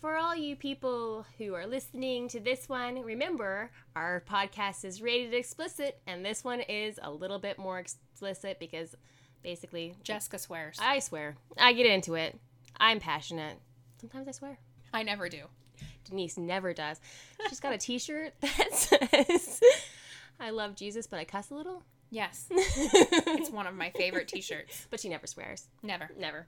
[0.00, 5.34] For all you people who are listening to this one, remember our podcast is rated
[5.34, 8.96] explicit, and this one is a little bit more explicit because
[9.42, 10.78] basically, Jessica swears.
[10.80, 11.36] I swear.
[11.58, 12.38] I get into it.
[12.78, 13.58] I'm passionate.
[14.00, 14.58] Sometimes I swear.
[14.94, 15.42] I never do.
[16.08, 16.98] Denise never does.
[17.50, 19.60] She's got a t shirt that says,
[20.40, 21.82] I love Jesus, but I cuss a little.
[22.08, 22.46] Yes.
[22.50, 24.86] it's one of my favorite t shirts.
[24.88, 25.68] But she never swears.
[25.82, 26.08] Never.
[26.18, 26.46] Never.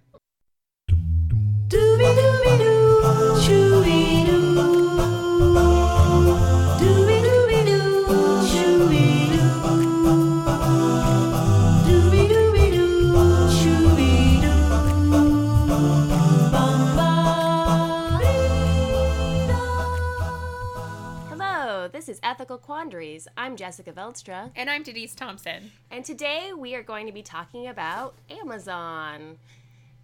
[21.29, 23.27] Hello, this is Ethical Quandaries.
[23.37, 25.73] I'm Jessica Veldstra, And I'm Denise Thompson.
[25.91, 29.39] and today we are going to be talking about Amazon.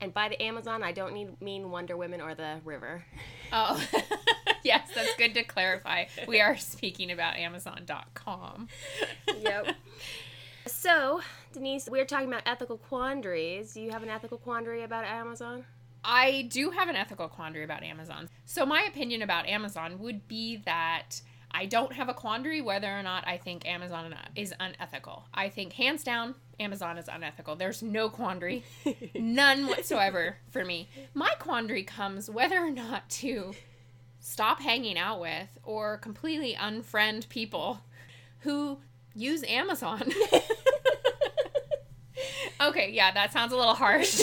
[0.01, 3.05] And by the Amazon, I don't need, mean Wonder Woman or the river.
[3.53, 3.83] Oh,
[4.63, 6.05] yes, that's good to clarify.
[6.27, 8.69] We are speaking about Amazon.com.
[9.41, 9.75] Yep.
[10.67, 11.21] so,
[11.53, 13.75] Denise, we're talking about ethical quandaries.
[13.75, 15.65] Do you have an ethical quandary about Amazon?
[16.05, 18.29] I do have an ethical quandary about Amazon.
[18.45, 23.03] So, my opinion about Amazon would be that I don't have a quandary whether or
[23.03, 25.27] not I think Amazon is unethical.
[25.33, 27.57] I think, hands down, Amazon is unethical.
[27.57, 28.65] There's no quandary,
[29.15, 30.89] none whatsoever for me.
[31.15, 33.55] My quandary comes whether or not to
[34.21, 37.81] stop hanging out with or completely unfriend people
[38.41, 38.79] who
[39.15, 40.13] use Amazon.
[42.69, 44.23] okay, yeah, that sounds a little harsh.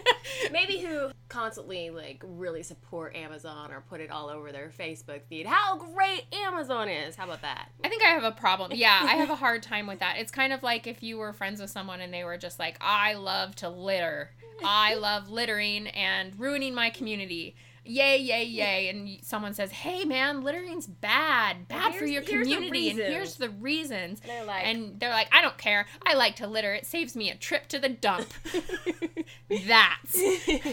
[0.52, 5.46] Maybe who constantly like really support Amazon or put it all over their Facebook feed.
[5.46, 7.16] How great Amazon is.
[7.16, 7.68] How about that?
[7.82, 8.72] I think I have a problem.
[8.74, 10.16] Yeah, I have a hard time with that.
[10.18, 12.76] It's kind of like if you were friends with someone and they were just like,
[12.80, 14.30] I love to litter.
[14.64, 17.56] I love littering and ruining my community.
[17.84, 18.88] Yay, yay, yay.
[18.88, 21.66] And someone says, hey, man, littering's bad.
[21.66, 22.90] Bad for your community.
[22.90, 24.20] And here's the reasons.
[24.20, 25.86] And they're like- and they're like, I don't care.
[26.06, 26.72] I like to litter.
[26.74, 28.28] It saves me a trip to the dump.
[29.66, 30.20] That's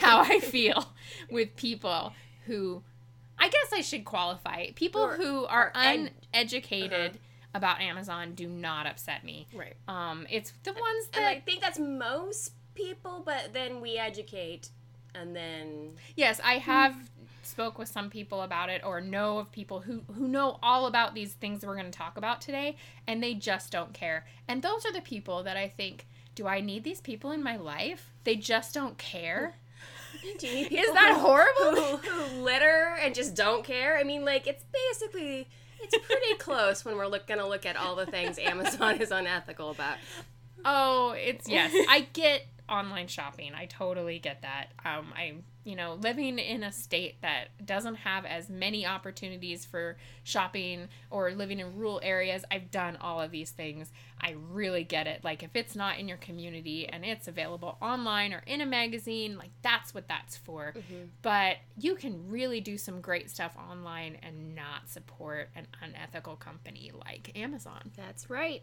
[0.02, 0.94] how I feel
[1.32, 2.14] with people
[2.46, 2.84] who,
[3.38, 4.72] I guess I should qualify.
[4.76, 7.20] People Or- who are ed- uneducated
[7.54, 9.48] about Amazon do not upset me.
[9.54, 9.76] Right.
[9.88, 14.70] Um, it's the ones And that I think that's most people, but then we educate
[15.16, 16.96] and then yes, I have
[17.44, 21.16] spoke with some people about it or know of people who who know all about
[21.16, 22.76] these things that we're going to talk about today
[23.08, 24.26] and they just don't care.
[24.48, 27.58] And those are the people that I think do I need these people in my
[27.58, 28.12] life?
[28.24, 29.56] They just don't care.
[30.38, 31.98] Do you need Is that who- horrible?
[31.98, 33.98] Who, who litter and just don't care?
[33.98, 35.48] I mean, like it's basically
[35.82, 39.72] it's pretty close when we're look, gonna look at all the things Amazon is unethical
[39.72, 39.98] about.
[40.64, 41.72] Oh, it's yes.
[41.90, 43.54] I get online shopping.
[43.56, 44.68] I totally get that.
[44.86, 49.98] Um, I you know living in a state that doesn't have as many opportunities for
[50.24, 52.44] shopping or living in rural areas.
[52.52, 53.92] I've done all of these things.
[54.22, 55.24] I really get it.
[55.24, 59.38] Like if it's not in your community and it's available online or in a magazine,
[59.38, 60.74] like that's what that's for.
[61.22, 66.92] But you can really do some great stuff online and not support an unethical company
[67.06, 67.92] like Amazon.
[67.96, 68.62] That's right.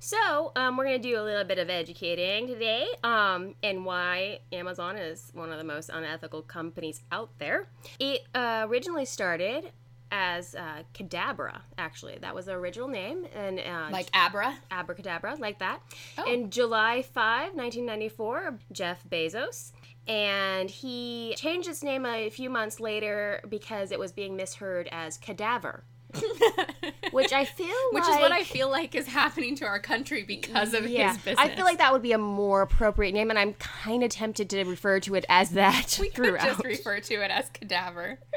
[0.00, 4.40] So, um, we're going to do a little bit of educating today um, and why
[4.52, 7.68] Amazon is one of the most unethical companies out there.
[7.98, 9.72] It uh, originally started
[10.14, 12.18] as uh, Cadabra, actually.
[12.20, 13.26] That was the original name.
[13.34, 14.56] And uh, Like Abra.
[14.70, 15.80] abracadabra, like that.
[16.16, 16.32] Oh.
[16.32, 19.72] In July 5, 1994, Jeff Bezos.
[20.06, 25.16] And he changed its name a few months later because it was being misheard as
[25.16, 25.82] cadaver,
[27.10, 30.22] which I feel Which like is what I feel like is happening to our country
[30.22, 31.38] because of yeah, his business.
[31.38, 34.50] I feel like that would be a more appropriate name, and I'm kind of tempted
[34.50, 38.18] to refer to it as that we could just refer to it as cadaver.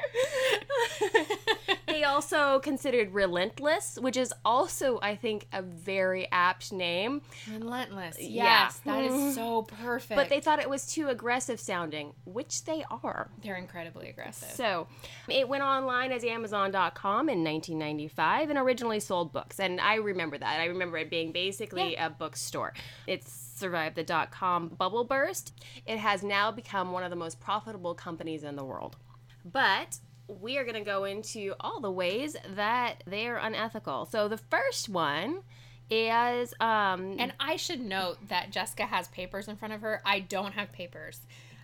[2.07, 7.21] also considered relentless, which is also, I think, a very apt name.
[7.51, 8.17] Relentless.
[8.19, 8.43] Yeah.
[8.43, 9.35] Yes, that is mm.
[9.35, 10.17] so perfect.
[10.17, 13.29] But they thought it was too aggressive sounding, which they are.
[13.43, 14.49] they're incredibly aggressive.
[14.49, 14.87] So
[15.29, 19.59] it went online as Amazon.com in 1995 and originally sold books.
[19.59, 20.59] And I remember that.
[20.59, 22.73] I remember it being basically a bookstore.
[23.05, 25.53] It's survived the dot com bubble burst.
[25.85, 28.95] It has now become one of the most profitable companies in the world.
[29.43, 34.05] But we are going to go into all the ways that they are unethical.
[34.05, 35.43] So the first one
[35.89, 40.01] is um And I should note that Jessica has papers in front of her.
[40.05, 41.21] I don't have papers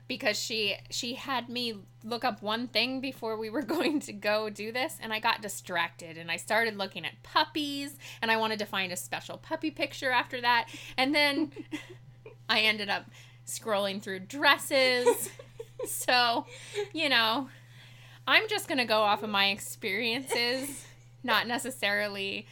[0.07, 4.49] because she she had me look up one thing before we were going to go
[4.49, 8.59] do this and I got distracted and I started looking at puppies and I wanted
[8.59, 10.67] to find a special puppy picture after that
[10.97, 11.51] and then
[12.49, 13.05] I ended up
[13.45, 15.29] scrolling through dresses.
[15.87, 16.45] so,
[16.93, 17.49] you know,
[18.27, 20.85] I'm just going to go off of my experiences,
[21.23, 22.47] not necessarily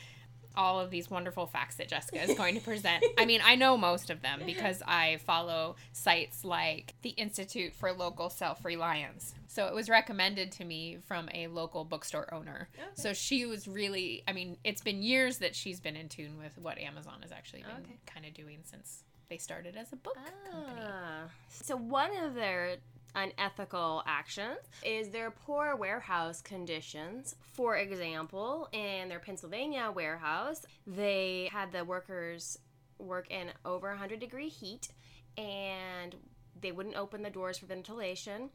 [0.55, 3.03] all of these wonderful facts that Jessica is going to present.
[3.17, 7.91] I mean, I know most of them because I follow sites like the Institute for
[7.93, 9.33] Local Self Reliance.
[9.47, 12.69] So it was recommended to me from a local bookstore owner.
[12.77, 12.87] Okay.
[12.95, 16.57] So she was really, I mean, it's been years that she's been in tune with
[16.57, 17.99] what Amazon has actually been okay.
[18.05, 20.51] kind of doing since they started as a book ah.
[20.51, 20.81] company.
[21.49, 22.77] So one of their
[23.15, 27.35] unethical actions is their poor warehouse conditions.
[27.53, 32.57] For example, in their Pennsylvania warehouse, they had the workers
[32.97, 34.89] work in over 100 degree heat
[35.37, 36.15] and
[36.59, 38.49] they wouldn't open the doors for ventilation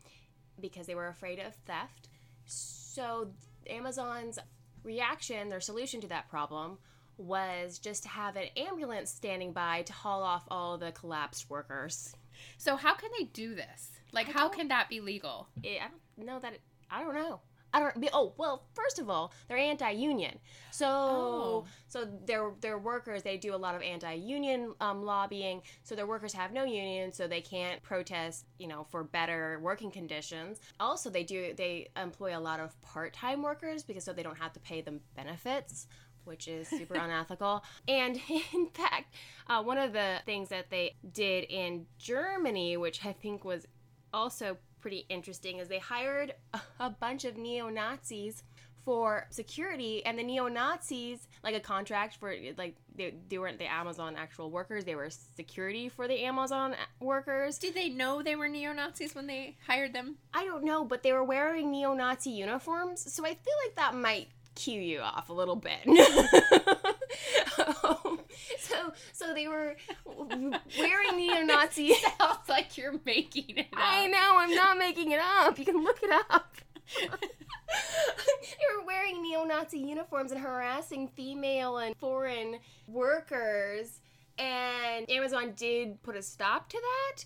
[0.61, 2.09] because they were afraid of theft.
[2.47, 3.29] So,
[3.69, 4.39] Amazon's
[4.85, 6.79] reaction, their solution to that problem,
[7.19, 12.15] was just to have an ambulance standing by to haul off all the collapsed workers.
[12.59, 13.91] So, how can they do this?
[14.13, 15.49] Like, how can that be legal?
[15.63, 16.55] It, I don't know that.
[16.55, 16.61] It,
[16.91, 17.41] I don't know.
[17.73, 18.01] I don't.
[18.01, 20.39] Be, oh well, first of all, they're anti-union.
[20.71, 21.65] So oh.
[21.89, 25.63] so their their workers they do a lot of anti-union um, lobbying.
[25.83, 28.47] So their workers have no union, so they can't protest.
[28.59, 30.61] You know, for better working conditions.
[30.81, 34.53] Also, they do they employ a lot of part-time workers because so they don't have
[34.55, 35.87] to pay them benefits
[36.27, 37.65] which is super unethical.
[37.89, 38.21] And
[38.53, 39.15] in fact,
[39.49, 43.67] uh, one of the things that they did in Germany, which I think was
[44.17, 46.35] also pretty interesting is they hired
[46.81, 48.43] a bunch of neo Nazis
[48.87, 54.15] for security and the neo-nazis like a contract for like they, they weren't the amazon
[54.17, 57.59] actual workers they were security for the amazon workers.
[57.59, 60.19] Did they know they were neo-nazis when they hired them?
[60.33, 64.29] I don't know but they were wearing neo-nazi uniforms so i feel like that might
[64.55, 65.81] cue you off a little bit
[67.85, 68.21] um,
[68.59, 71.95] so so they were wearing neo-Nazi.
[72.19, 73.79] Sounds like you're making it up.
[73.79, 75.59] I know, I'm not making it up.
[75.59, 76.57] You can look it up.
[77.01, 84.01] they were wearing neo-Nazi uniforms and harassing female and foreign workers.
[84.39, 87.25] And Amazon did put a stop to that.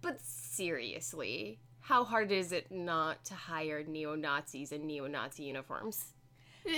[0.00, 6.12] But seriously, how hard is it not to hire neo Nazis in neo Nazi uniforms?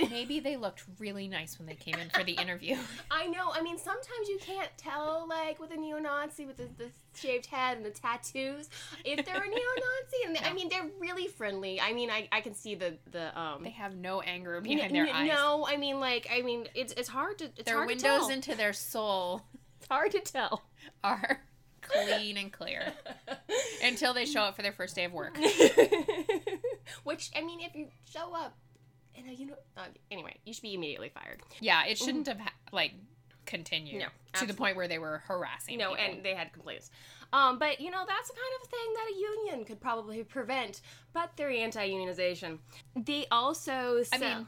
[0.09, 2.77] Maybe they looked really nice when they came in for the interview.
[3.11, 3.51] I know.
[3.53, 7.45] I mean, sometimes you can't tell, like, with a neo Nazi with the, the, shaved
[7.47, 8.69] head and the tattoos,
[9.03, 10.25] if they're a neo Nazi.
[10.25, 11.79] And they, I mean, they're really friendly.
[11.81, 13.63] I mean, I, I can see the the um.
[13.63, 15.27] They have no anger behind n- their eyes.
[15.27, 17.45] No, I mean, like, I mean, it's it's hard to.
[17.45, 19.43] It's their hard windows into their soul.
[19.79, 20.63] It's hard to tell.
[21.03, 21.41] Are
[21.81, 22.93] clean and clear
[23.83, 25.37] until they show up for their first day of work.
[27.03, 28.55] Which I mean, if you show up
[29.15, 31.41] and uh, you know, uh, anyway, you should be immediately fired.
[31.59, 32.93] Yeah, it shouldn't have ha- like
[33.45, 34.07] continued no,
[34.39, 35.77] to the point where they were harassing.
[35.77, 36.03] No, people.
[36.03, 36.91] and they had complaints.
[37.33, 40.81] Um, but you know, that's the kind of thing that a union could probably prevent.
[41.13, 42.59] But they're anti-unionization.
[42.95, 44.03] They also.
[44.03, 44.47] Sell- I mean,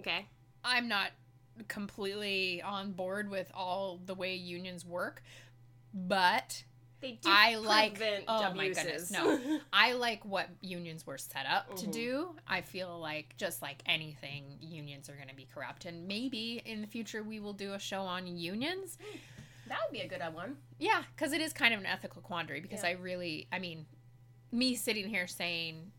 [0.00, 0.26] okay.
[0.64, 1.10] I'm not
[1.68, 5.22] completely on board with all the way unions work,
[5.92, 6.64] but
[7.04, 8.56] they do I like oh abuses.
[8.56, 11.76] my goodness no I like what unions were set up mm-hmm.
[11.76, 16.08] to do I feel like just like anything unions are going to be corrupt and
[16.08, 19.18] maybe in the future we will do a show on unions hmm.
[19.68, 22.60] that would be a good one yeah because it is kind of an ethical quandary
[22.60, 22.90] because yeah.
[22.90, 23.84] I really I mean
[24.50, 25.92] me sitting here saying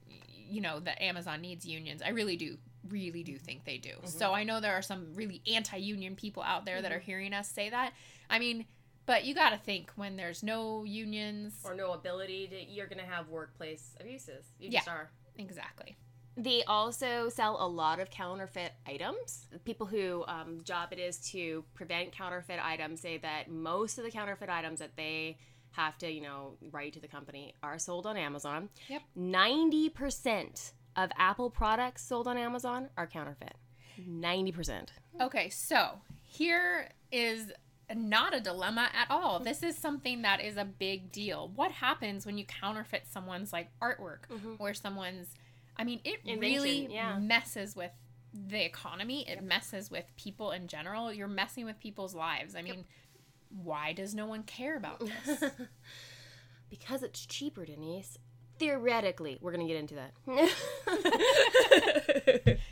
[0.47, 2.57] you know that Amazon needs unions I really do
[2.89, 4.07] really do think they do mm-hmm.
[4.07, 6.83] so I know there are some really anti-union people out there mm-hmm.
[6.83, 7.93] that are hearing us say that
[8.27, 8.65] I mean
[9.05, 12.99] but you got to think when there's no unions or no ability to, you're going
[12.99, 14.45] to have workplace abuses.
[14.59, 15.11] You yeah, just are.
[15.37, 15.95] Exactly.
[16.37, 19.47] They also sell a lot of counterfeit items.
[19.63, 24.11] People who um, job it is to prevent counterfeit items say that most of the
[24.11, 25.37] counterfeit items that they
[25.71, 28.69] have to, you know, write to the company are sold on Amazon.
[28.89, 29.01] Yep.
[29.17, 33.55] 90% of Apple products sold on Amazon are counterfeit.
[34.09, 34.89] 90%.
[35.21, 37.51] Okay, so here is
[37.93, 39.39] not a dilemma at all.
[39.39, 41.51] This is something that is a big deal.
[41.55, 44.55] What happens when you counterfeit someone's like artwork mm-hmm.
[44.59, 45.29] or someone's
[45.77, 47.19] I mean, it Invention, really yeah.
[47.19, 47.91] messes with
[48.33, 49.27] the economy.
[49.27, 49.43] It yep.
[49.43, 51.11] messes with people in general.
[51.11, 52.55] You're messing with people's lives.
[52.55, 52.85] I mean, yep.
[53.49, 55.43] why does no one care about this?
[56.69, 58.17] because it's cheaper, Denise.
[58.57, 60.13] Theoretically, we're going to get into that.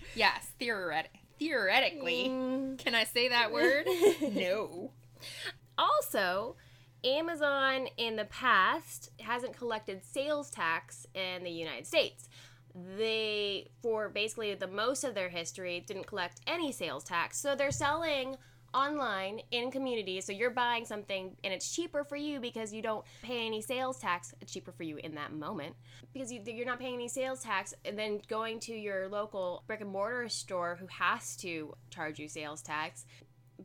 [0.16, 2.28] yes, theoretic theoretically.
[2.30, 2.78] Mm.
[2.78, 3.86] Can I say that word?
[4.34, 4.92] no.
[5.78, 6.56] Also,
[7.04, 12.30] Amazon in the past hasn't collected sales tax in the United States.
[12.98, 17.40] They, for basically the most of their history, didn't collect any sales tax.
[17.40, 18.38] So they're selling
[18.74, 20.26] online in communities.
[20.26, 24.00] So you're buying something and it's cheaper for you because you don't pay any sales
[24.00, 24.34] tax.
[24.42, 25.76] It's cheaper for you in that moment
[26.14, 27.74] because you, you're not paying any sales tax.
[27.86, 32.28] And then going to your local brick and mortar store who has to charge you
[32.28, 33.06] sales tax.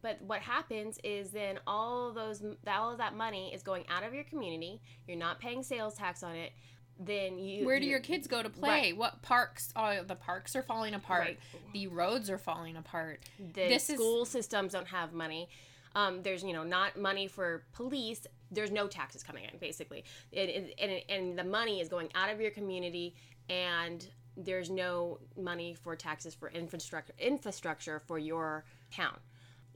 [0.03, 4.03] But what happens is then all of those all of that money is going out
[4.03, 4.81] of your community.
[5.07, 6.53] You're not paying sales tax on it.
[7.01, 8.69] Then you where do your kids go to play?
[8.69, 8.97] Right.
[8.97, 11.21] what parks oh the parks are falling apart.
[11.21, 11.39] Right.
[11.73, 13.21] the roads are falling apart.
[13.39, 14.31] The this school is...
[14.31, 15.49] systems don't have money.
[15.95, 18.27] Um, there's you know not money for police.
[18.51, 20.05] There's no taxes coming in basically.
[20.33, 23.15] And, and, and the money is going out of your community
[23.49, 29.19] and there's no money for taxes for infrastructure infrastructure for your town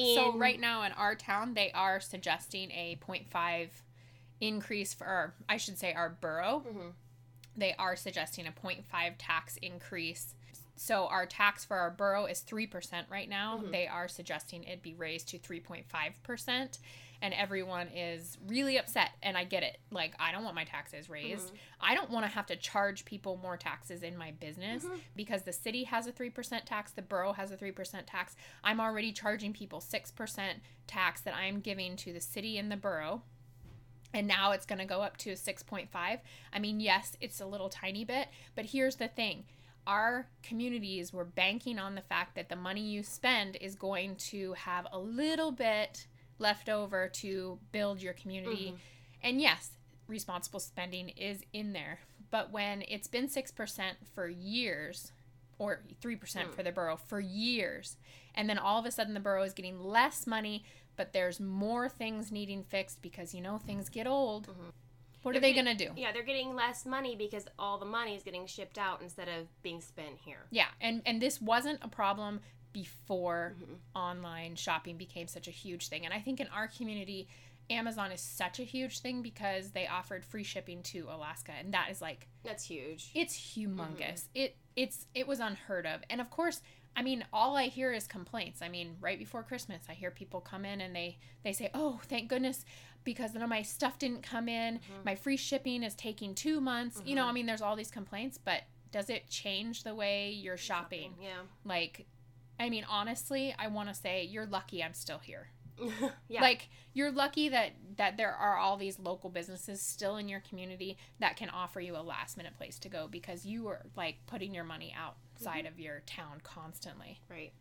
[0.03, 3.69] in, so right now in our town they are suggesting a 0.5
[4.41, 6.89] increase for our, i should say our borough mm-hmm
[7.57, 10.35] they are suggesting a 0.5 tax increase.
[10.77, 13.59] So our tax for our borough is 3% right now.
[13.59, 13.71] Mm-hmm.
[13.71, 16.79] They are suggesting it be raised to 3.5%.
[17.23, 19.13] And everyone is really upset.
[19.23, 19.79] And I get it.
[19.91, 21.47] Like, I don't want my taxes raised.
[21.47, 21.57] Mm-hmm.
[21.81, 24.97] I don't want to have to charge people more taxes in my business mm-hmm.
[25.17, 28.37] because the city has a 3% tax, the borough has a 3% tax.
[28.63, 30.41] I'm already charging people 6%
[30.87, 33.23] tax that I'm giving to the city and the borough
[34.15, 35.89] and now it's going to go up to 6.5.
[35.95, 39.45] I mean, yes, it's a little tiny bit, but here's the thing.
[39.87, 44.53] Our communities were banking on the fact that the money you spend is going to
[44.53, 46.07] have a little bit
[46.43, 48.67] left over to build your community.
[48.67, 48.77] Mm-hmm.
[49.23, 49.71] And yes,
[50.07, 52.01] responsible spending is in there.
[52.31, 53.83] But when it's been 6%
[54.15, 55.13] for years,
[55.59, 56.55] or 3% mm.
[56.55, 57.97] for the borough for years,
[58.35, 60.65] and then all of a sudden the borough is getting less money
[60.97, 64.49] but there's more things needing fixed because you know things get old.
[64.49, 64.63] Mm-hmm.
[65.23, 65.91] What they're are they gonna do?
[65.97, 69.47] Yeah, they're getting less money because all the money is getting shipped out instead of
[69.63, 70.47] being spent here.
[70.51, 72.41] Yeah, and and this wasn't a problem
[72.73, 73.75] before mm-hmm.
[73.95, 76.05] online shopping became such a huge thing.
[76.05, 77.29] And I think in our community,
[77.71, 81.89] Amazon is such a huge thing because they offered free shipping to Alaska, and that
[81.91, 83.11] is like that's huge.
[83.15, 83.99] It's humongous.
[83.99, 84.37] Mm-hmm.
[84.37, 86.61] It it's it was unheard of, and of course
[86.95, 88.61] I mean, all I hear is complaints.
[88.61, 92.01] I mean, right before Christmas, I hear people come in and they they say, "Oh,
[92.05, 92.65] thank goodness,
[93.05, 94.75] because none of my stuff didn't come in.
[94.75, 95.05] Mm-hmm.
[95.05, 97.35] My free shipping is taking two months." You know, I mm-hmm.
[97.35, 101.15] mean, there's all these complaints, but does it change the way you're shopping?
[101.21, 101.43] Yeah.
[101.65, 102.07] Like,
[102.59, 105.49] I mean, honestly, I want to say you're lucky I'm still here.
[106.29, 106.41] yeah.
[106.41, 110.97] Like you're lucky that that there are all these local businesses still in your community
[111.19, 114.55] that can offer you a last minute place to go because you are like putting
[114.55, 115.73] your money outside mm-hmm.
[115.73, 117.21] of your town constantly.
[117.31, 117.53] Right.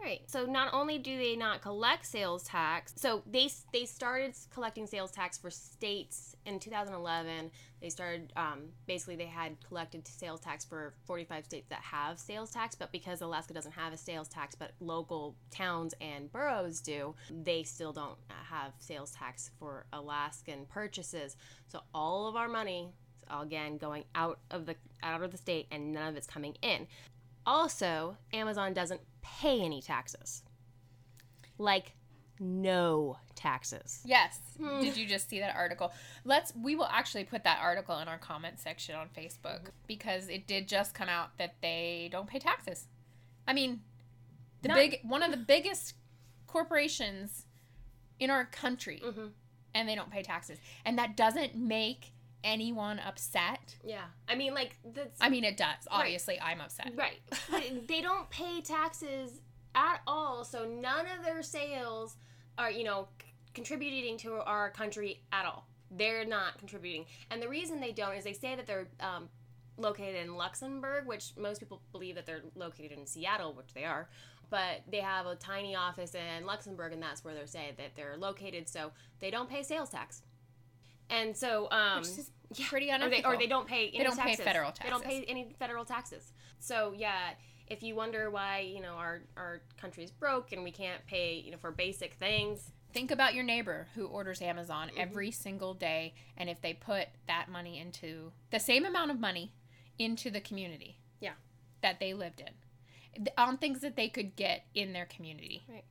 [0.00, 0.20] Right.
[0.26, 5.10] So not only do they not collect sales tax, so they they started collecting sales
[5.10, 7.50] tax for states in 2011.
[7.80, 12.50] They started um, basically they had collected sales tax for 45 states that have sales
[12.52, 17.14] tax, but because Alaska doesn't have a sales tax, but local towns and boroughs do,
[17.30, 18.18] they still don't
[18.50, 21.36] have sales tax for Alaskan purchases.
[21.66, 22.88] So all of our money
[23.30, 26.86] again going out of the out of the state and none of it's coming in.
[27.48, 30.42] Also, Amazon doesn't pay any taxes.
[31.56, 31.94] Like
[32.38, 34.02] no taxes.
[34.04, 34.38] Yes.
[34.60, 34.80] Hmm.
[34.80, 35.90] Did you just see that article?
[36.26, 40.46] Let's we will actually put that article in our comment section on Facebook because it
[40.46, 42.86] did just come out that they don't pay taxes.
[43.46, 43.80] I mean,
[44.60, 45.94] the Not- big one of the biggest
[46.46, 47.46] corporations
[48.20, 49.28] in our country mm-hmm.
[49.72, 50.58] and they don't pay taxes.
[50.84, 52.12] And that doesn't make
[52.44, 53.76] anyone upset.
[53.84, 54.04] Yeah.
[54.28, 55.20] I mean, like, that's.
[55.20, 55.86] I mean, it does.
[55.90, 56.52] Obviously, right.
[56.52, 56.92] I'm upset.
[56.96, 57.20] Right.
[57.88, 59.40] They don't pay taxes
[59.74, 62.16] at all, so none of their sales
[62.56, 65.66] are, you know, c- contributing to our country at all.
[65.90, 67.06] They're not contributing.
[67.30, 69.28] And the reason they don't is they say that they're um,
[69.76, 74.08] located in Luxembourg, which most people believe that they're located in Seattle, which they are.
[74.50, 78.16] But they have a tiny office in Luxembourg, and that's where they're saying that they're
[78.16, 80.22] located, so they don't pay sales tax.
[81.10, 82.02] And so, um,
[82.54, 83.30] yeah, pretty unethical.
[83.30, 84.36] Or they, or they don't pay any they don't taxes.
[84.38, 84.84] pay federal taxes.
[84.84, 86.32] They don't pay any federal taxes.
[86.60, 87.30] So yeah,
[87.66, 91.50] if you wonder why you know our our country's broke and we can't pay you
[91.50, 95.00] know for basic things, think about your neighbor who orders Amazon mm-hmm.
[95.00, 99.52] every single day, and if they put that money into the same amount of money
[99.98, 101.32] into the community, yeah,
[101.82, 105.64] that they lived in, on things that they could get in their community.
[105.68, 105.84] Right.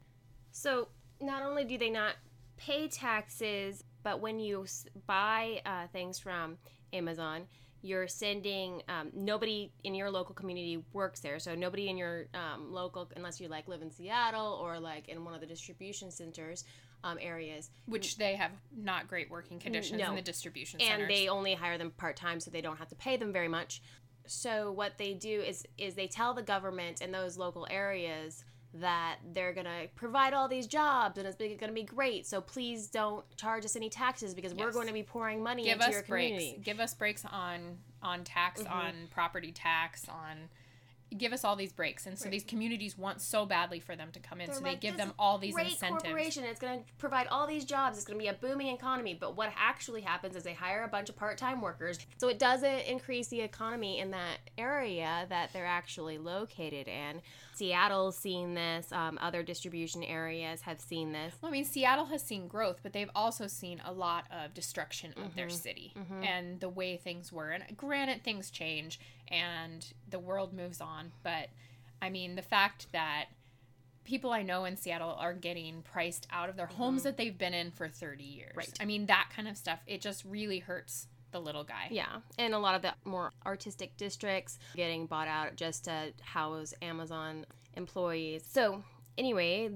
[0.51, 0.87] So
[1.21, 2.15] not only do they not
[2.57, 4.65] pay taxes but when you
[5.05, 6.57] buy uh, things from
[6.93, 7.41] Amazon,
[7.81, 11.39] you're sending um, nobody in your local community works there.
[11.39, 15.25] So nobody in your um, local unless you like live in seattle or like in
[15.25, 16.63] one of the distribution centers
[17.03, 17.69] um, areas.
[17.85, 20.11] Which they have not great working conditions no.
[20.11, 21.01] in the distribution centers.
[21.01, 23.81] and they only hire them part-time so they don't have to pay them very much.
[24.25, 29.17] So what they do is is they tell the government in those local areas that
[29.33, 32.27] they're going to provide all these jobs and it's going to be great.
[32.27, 35.73] So please don't charge us any taxes because we're going to be pouring money Give
[35.75, 36.27] into us your breaks.
[36.31, 36.59] community.
[36.63, 38.71] Give us breaks on on tax, Mm-hmm.
[38.73, 40.49] on property tax, on
[41.17, 42.05] give us all these breaks.
[42.05, 42.31] And so Right.
[42.33, 45.13] these communities want so badly for them to come in, They're so they give them
[45.17, 46.03] all these great incentives.
[46.03, 46.43] corporation.
[46.43, 47.95] It's going to provide all these jobs.
[47.97, 49.13] It's going to be a booming economy.
[49.19, 52.81] But what actually happens is they hire a bunch of part-time workers, so it doesn't
[52.81, 57.21] increase the economy in that area that they're actually located in.
[57.57, 58.91] Seattle's seen this.
[58.91, 61.33] Um, other distribution areas have seen this.
[61.41, 65.11] Well, I mean, Seattle has seen growth, but they've also seen a lot of destruction
[65.17, 65.35] of Mm-hmm.
[65.35, 67.49] their city and the way things were.
[67.49, 71.49] And granted, things change and the world moves on, but
[72.01, 73.25] I mean, the fact that
[74.03, 77.53] people I know in Seattle are getting priced out of their homes that they've been
[77.53, 78.49] in for 30 years.
[78.51, 78.57] Mm-hmm.
[78.59, 78.73] Right.
[78.79, 81.87] I mean, that kind of stuff, it just really hurts the little guy.
[81.91, 86.73] Yeah, and a lot of the more artistic districts getting bought out just to house
[86.81, 88.43] Amazon employees.
[88.49, 88.83] So,
[89.17, 89.71] anyway,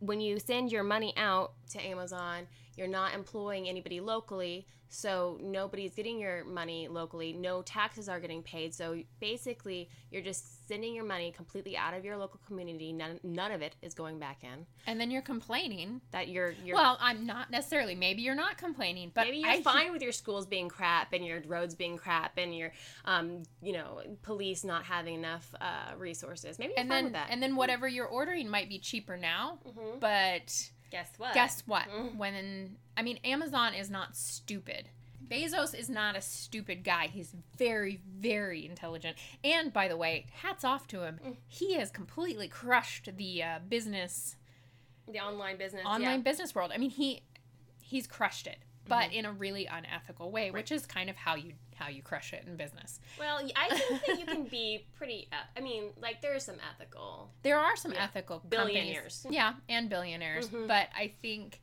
[0.00, 5.94] when you send your money out to Amazon, you're not employing anybody locally, so nobody's
[5.94, 7.32] getting your money locally.
[7.32, 8.74] No taxes are getting paid.
[8.74, 12.92] So, basically, you're just sending your money completely out of your local community.
[12.92, 14.66] None, none of it is going back in.
[14.86, 16.02] And then you're complaining.
[16.10, 17.94] That you're you're Well, I'm not necessarily.
[17.94, 21.24] Maybe you're not complaining, but Maybe you're I, fine with your schools being crap and
[21.24, 22.72] your roads being crap and your,
[23.06, 26.58] um, you know, police not having enough uh, resources.
[26.58, 27.28] Maybe you're And fine then with that.
[27.30, 30.00] and then whatever you're ordering might be cheaper now, Mhm.
[30.00, 31.34] but guess what?
[31.34, 31.88] guess what?
[31.88, 32.16] Mm.
[32.16, 34.90] When I mean Amazon is not stupid.
[35.28, 37.06] Bezos is not a stupid guy.
[37.06, 39.16] He's very, very intelligent.
[39.42, 41.20] And by the way, hats off to him.
[41.24, 41.36] Mm.
[41.46, 44.36] He has completely crushed the uh, business,
[45.10, 45.84] the online business.
[45.86, 46.18] online yeah.
[46.18, 46.70] business world.
[46.74, 47.22] I mean, he
[47.80, 48.58] he's crushed it,
[48.88, 49.12] but Mm-hmm.
[49.14, 52.44] in a really unethical way, which is kind of how you how you crush it
[52.46, 53.00] in business.
[53.18, 55.28] Well, I think that you can be pretty.
[55.56, 57.30] I mean, like there's some ethical.
[57.42, 58.04] There are some Yeah.
[58.04, 59.22] ethical Billionaires.
[59.22, 59.36] companies.
[59.36, 60.48] yeah, and billionaires.
[60.48, 60.68] Mhm.
[60.68, 61.60] But I think,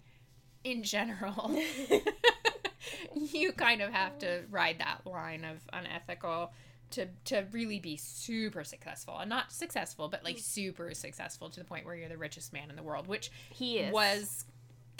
[0.64, 1.56] in general,
[3.16, 6.52] you kind of have to ride that line of unethical
[6.92, 11.66] to to really be super successful, and not successful, but like super successful to the
[11.66, 14.46] point where you're the richest man in the world, which He is was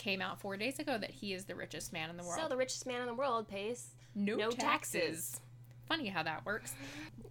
[0.00, 2.40] came out four days ago that he is the richest man in the world.
[2.40, 5.00] so the richest man in the world pays no, no taxes.
[5.02, 5.40] taxes.
[5.88, 6.72] Funny how that works,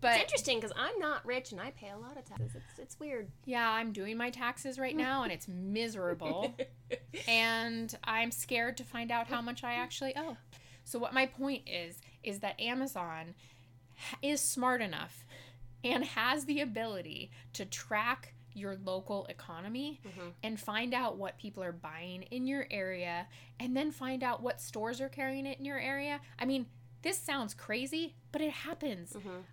[0.01, 2.51] But it's interesting because I'm not rich and I pay a lot of taxes.
[2.55, 3.29] It's it's weird.
[3.45, 6.53] yeah, I'm doing my taxes right now, and it's miserable.
[7.27, 10.35] and I'm scared to find out how much I actually owe.
[10.83, 13.33] So what my point is is that Amazon
[14.21, 15.23] is smart enough
[15.83, 20.33] and has the ability to track your local economy Mhm.
[20.43, 23.27] and find out what people are buying in your area
[23.59, 26.21] and then find out what stores are carrying it in your area.
[26.37, 26.67] I mean,
[27.01, 29.13] this sounds crazy, but it happens.
[29.13, 29.43] Mhm.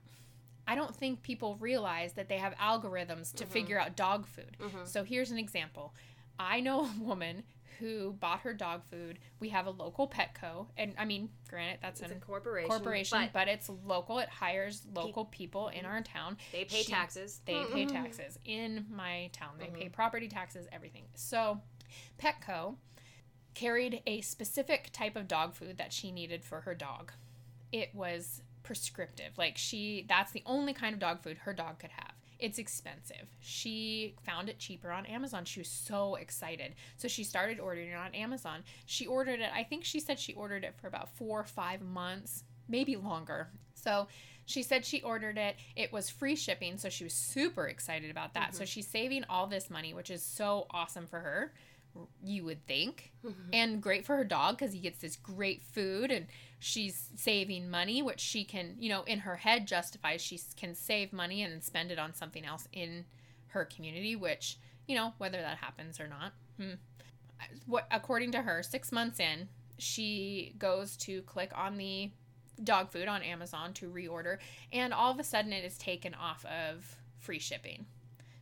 [0.67, 4.57] I don't think people realize that they have algorithms to figure out dog food.
[4.59, 4.87] Mhm.
[4.87, 5.95] So here's an example.
[6.39, 7.45] I know a woman
[7.79, 9.19] who bought her dog food.
[9.41, 12.69] We have a local Petco, and I mean, granted, that's It's a a corporation.
[12.71, 14.19] corporation, but but, it's local.
[14.19, 16.37] It hires local people in our town.
[16.53, 17.41] they pay she- taxes.
[17.47, 19.57] They pay taxes in my town.
[19.59, 19.75] They Mm-hmm.
[19.77, 21.05] pay property taxes, everything.
[21.15, 21.61] So,
[22.19, 22.77] Petco
[23.55, 27.13] carried a specific type of dog food that she needed for her dog.
[27.73, 29.39] It was prescriptive.
[29.39, 32.13] Like she that's the only kind of dog food her dog could have.
[32.39, 33.35] It's expensive.
[33.41, 35.45] She found it cheaper on Amazon.
[35.45, 36.75] She was so excited.
[36.97, 38.63] So she started ordering it on Amazon.
[38.85, 41.81] She ordered it, I think she said she ordered it for about four or five
[41.81, 43.49] months, maybe longer.
[43.75, 44.09] So
[44.45, 45.57] she said she ordered it.
[45.75, 46.77] It was free shipping.
[46.79, 48.55] So she was super excited about that.
[48.55, 48.67] So mm-hmm.
[48.67, 51.53] she's saving all this money, which is so awesome for her,
[52.23, 53.13] you would think.
[53.53, 56.27] And great for her dog because he gets this great food and
[56.59, 61.13] she's saving money, which she can, you know, in her head justifies she can save
[61.13, 63.05] money and spend it on something else in
[63.49, 66.33] her community, which, you know, whether that happens or not.
[66.59, 66.75] Hmm.
[67.67, 72.11] What according to her, six months in, she goes to click on the
[72.63, 74.39] dog food on Amazon to reorder,
[74.73, 77.87] and all of a sudden it is taken off of free shipping.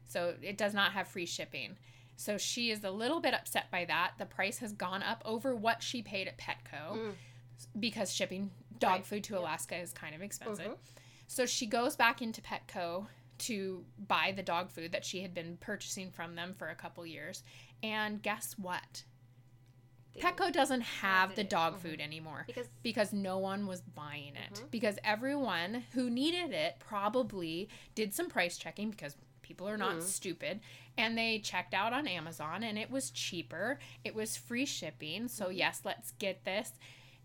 [0.07, 1.77] So it does not have free shipping.
[2.17, 4.13] So she is a little bit upset by that.
[4.19, 7.15] The price has gone up over what she paid at Petco Mm.
[7.79, 9.07] because shipping dog Right.
[9.07, 10.73] food to Alaska is kind of expensive.
[10.73, 10.79] Mhm.
[11.27, 15.57] So she goes back into Petco to buy the dog food that she had been
[15.57, 17.43] purchasing from them for a couple years.
[17.83, 19.05] And guess what?
[20.13, 21.81] They- Petco doesn't have have the dog Mhm.
[21.81, 24.53] food anymore because because no one was buying it.
[24.55, 24.71] Mhm.
[24.71, 30.03] Because everyone who needed it probably did some price checking because people are not Mhm.
[30.03, 30.61] stupid
[30.97, 33.79] and they checked out on Amazon and it was cheaper.
[34.03, 35.29] It was free shipping.
[35.29, 35.57] So, Mhm.
[35.59, 36.73] yes, let's get this.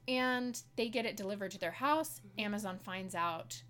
[0.07, 2.19] And they get it delivered to their house.
[2.19, 2.39] Mm-hmm.
[2.41, 3.63] Amazon finds out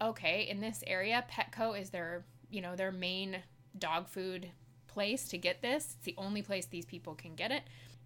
[0.00, 3.42] okay, in this area, Petco is their, you know, their main
[3.78, 4.50] dog food
[4.88, 5.94] place to get this.
[5.94, 7.62] It's the only place these people can get it.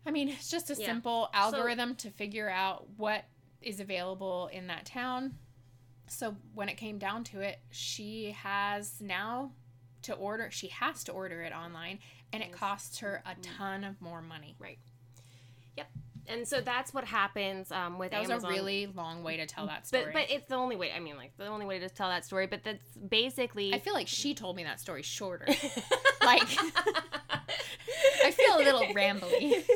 [0.07, 0.87] I mean, it's just a Yeah.
[0.87, 3.25] simple algorithm to figure out what
[3.63, 5.39] is available in that town.
[6.07, 9.53] So when it came down to it, she has now
[10.03, 11.99] to order, she has to order it online,
[12.33, 14.57] and it costs her a ton of more money.
[14.59, 14.79] Right
[15.77, 15.89] yep
[16.29, 18.51] and so that's what happens um, with That was Amazon.
[18.51, 20.05] a really long way to tell that story.
[20.05, 20.93] but but it's the only way.
[20.95, 22.47] I mean, like the only way to tell that story.
[22.47, 23.73] But that's basically.
[23.75, 25.47] I feel like she told me that story shorter.
[26.25, 26.43] like,
[28.25, 29.65] I feel a little rambly.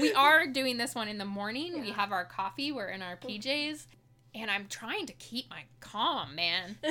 [0.00, 1.80] We are doing this one in the morning.
[1.80, 2.72] We have our coffee.
[2.72, 3.86] We're in our PJs.
[4.34, 6.76] And I'm trying to keep my calm, man.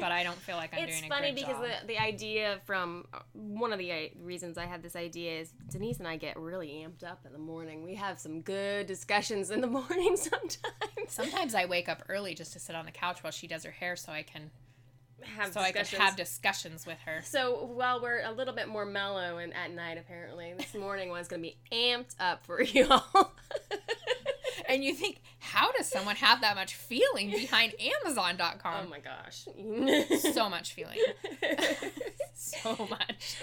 [0.00, 1.66] But I don't feel like I'm it's doing a funny because job.
[1.82, 5.52] the, the idea from uh, one of the uh, reasons I had this idea is
[5.70, 7.84] Denise and I get really amped up in the morning.
[7.84, 10.58] We have some good discussions in the morning sometimes.
[11.06, 13.70] Sometimes I wake up early just to sit on the couch while she does her
[13.70, 14.50] hair so I can
[15.22, 16.02] have so I can discussions.
[16.02, 17.22] have discussions with her.
[17.24, 21.28] So while we're a little bit more mellow and at night, apparently this morning one's
[21.28, 23.31] gonna be amped up for y'all.
[24.72, 28.86] And you think, how does someone have that much feeling behind Amazon.com?
[28.86, 29.46] oh my gosh.
[30.32, 30.98] so much feeling.
[32.34, 33.36] so much.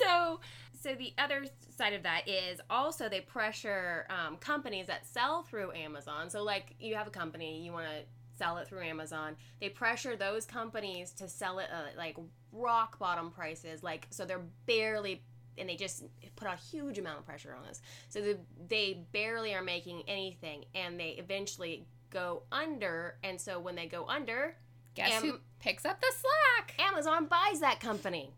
[0.00, 0.40] so
[0.82, 5.72] so the other side of that is also they pressure um, companies that sell through
[5.72, 8.02] amazon so like you have a company you want to
[8.36, 12.16] sell it through amazon they pressure those companies to sell it uh, like
[12.52, 15.22] rock bottom prices like so they're barely
[15.58, 16.04] and they just
[16.36, 17.80] put a huge amount of pressure on us.
[18.08, 18.38] so the,
[18.68, 24.06] they barely are making anything and they eventually go under and so when they go
[24.08, 24.56] under
[24.94, 26.74] Guess Am- who picks up the slack?
[26.78, 28.30] Amazon buys that company.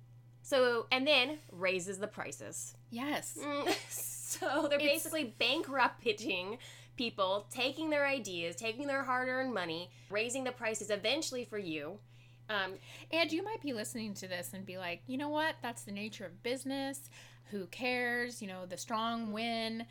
[0.42, 2.74] So and then raises the prices.
[2.90, 3.37] Yes.
[3.38, 6.59] Mm, so they're It's- basically bankrupting
[6.96, 11.98] people, taking their ideas, taking their hard-earned money, raising the prices eventually for you.
[12.48, 12.74] Um,
[13.11, 15.56] And you might be listening to this and be like, you know what?
[15.62, 17.11] That's the nature of business.
[17.50, 18.40] Who cares?
[18.42, 19.87] You know, the strong win.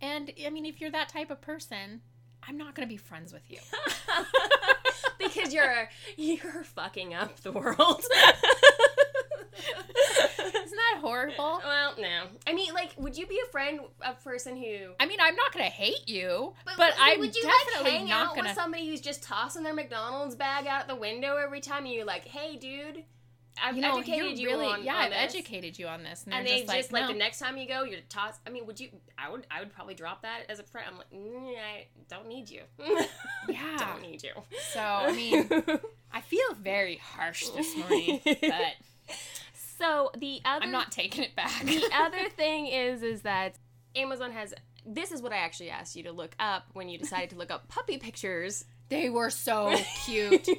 [0.00, 2.00] And I mean, if you're that type of person,
[2.46, 3.58] I'm not going to be friends with you.
[5.18, 8.04] because you're you're fucking up the world.
[10.96, 11.60] That horrible?
[11.64, 12.24] well, no.
[12.46, 15.52] I mean, like, would you be a friend a person who I mean, I'm not
[15.52, 18.46] going to hate you, but, would- I'm would you definitely like hang not out going
[18.46, 22.04] with somebody who's just tossing their McDonald's bag out the window every time and you're
[22.04, 23.04] like, "Hey, dude,
[23.62, 26.24] I've You know, educated you really, on yeah, on I've this." educated you on this,
[26.24, 27.12] and, And they just like, just like no.
[27.12, 28.34] the next time you go, you're toss.
[28.46, 28.88] I mean, would you?
[29.18, 29.46] I would.
[29.50, 30.86] I would probably drop that as a friend.
[30.90, 32.62] I'm like, mm, I don't need you.
[33.48, 33.76] Yeah.
[33.78, 34.32] don't need you.
[34.72, 35.48] So I mean,
[36.12, 38.74] I feel very harsh this morning, but
[39.78, 41.64] so the other I'm not taking it back.
[41.64, 43.58] the other thing is is that
[43.94, 44.54] Amazon has
[44.86, 47.50] this is what I actually asked you to look up when you decided to look
[47.50, 50.48] up puppy pictures they were so cute.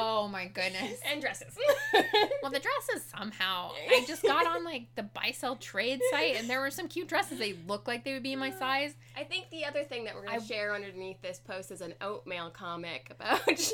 [0.00, 1.00] Oh my goodness.
[1.10, 1.56] and dresses.
[2.42, 3.72] Well, the dresses somehow.
[3.88, 7.08] I just got on like the buy sell trade site, and there were some cute
[7.08, 7.38] dresses.
[7.38, 8.94] They look like they would be my size.
[9.16, 11.94] I think the other thing that we're going to share underneath this post is an
[12.00, 13.72] oatmeal comic about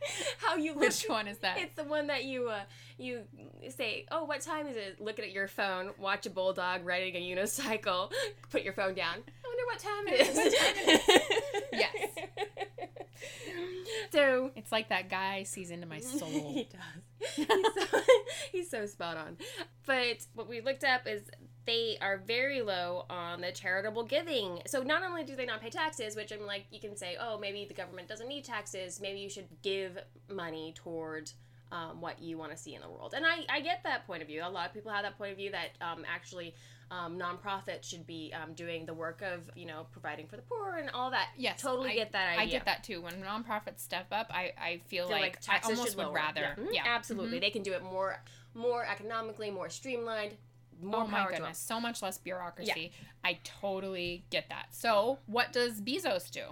[0.38, 0.80] how you look.
[0.82, 1.58] Which one is that?
[1.58, 2.60] It's the one that you uh,
[2.98, 3.22] you
[3.76, 7.20] say, "Oh, what time is it?" Look at your phone, watch a bulldog riding a
[7.36, 8.12] unicycle,
[8.50, 9.16] put your phone down.
[9.16, 10.54] I wonder what time it is.
[11.72, 11.94] Yes.
[14.12, 16.28] So It's like that guy sees into my soul.
[16.28, 17.36] he does.
[17.36, 18.00] He's so,
[18.52, 19.36] he's so spot on.
[19.86, 21.22] But what we looked up is
[21.68, 24.60] they are very low on the charitable giving.
[24.66, 27.38] So not only do they not pay taxes, which I'm like, you can say, oh,
[27.38, 29.00] maybe the government doesn't need taxes.
[29.00, 29.98] Maybe you should give
[30.30, 31.30] money toward
[31.70, 33.12] um, what you want to see in the world.
[33.14, 34.40] And I, I get that point of view.
[34.42, 36.54] A lot of people have that point of view that um, actually
[36.90, 40.76] um, nonprofits should be um, doing the work of, you know, providing for the poor
[40.76, 41.28] and all that.
[41.36, 42.40] Yes, Totally I- get that idea.
[42.42, 43.02] I get that too.
[43.02, 46.14] When nonprofits step up, I, I feel feel like, I taxes almost should would lower.
[46.14, 46.56] rather.
[46.58, 47.36] Mhm, Yeah, absolutely.
[47.36, 47.40] Mhm.
[47.42, 48.22] They can do it more,
[48.54, 50.34] more economically, more streamlined.
[50.82, 52.92] More Oh my goodness, so much less bureaucracy.
[53.24, 54.66] I totally get that.
[54.70, 56.42] So, what does Bezos do?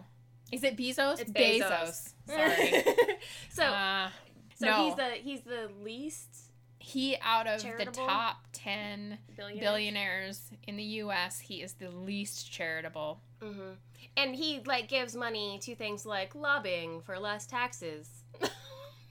[0.52, 1.20] Is it Bezos?
[1.20, 2.12] It's Bezos.
[2.28, 2.84] Sorry.
[3.50, 4.08] so, uh,
[4.54, 4.84] so no.
[4.84, 6.46] he's the he's the least
[6.78, 7.92] he out of Charitable?
[7.92, 9.60] the top 10 billionaire.
[9.60, 13.20] billionaires in the US, he is the least charitable.
[13.42, 13.72] hmm
[14.16, 18.08] And he like gives money to things like lobbying for less taxes.